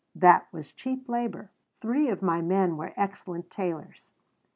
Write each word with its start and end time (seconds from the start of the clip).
That 0.15 0.47
was 0.51 0.71
cheap 0.71 1.07
labor 1.07 1.51
Three 1.79 2.09
of 2.09 2.23
my 2.23 2.41
men 2.41 2.75
were 2.75 2.91
excellent 2.97 3.51
tailors. 3.51 4.09